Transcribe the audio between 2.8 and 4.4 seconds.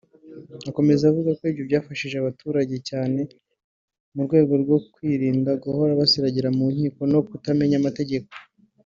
cyane mu